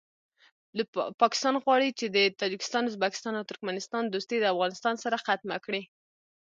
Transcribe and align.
پاکستان 1.21 1.55
غواړي 1.63 1.89
چې 1.99 2.05
د 2.15 2.17
تاجکستان 2.41 2.83
ازبکستان 2.87 3.33
او 3.37 3.47
ترکمستان 3.51 4.03
دوستي 4.05 4.37
د 4.39 4.45
افغانستان 4.53 4.95
سره 5.03 5.15
ختمه 5.25 5.57
کړي 5.65 5.81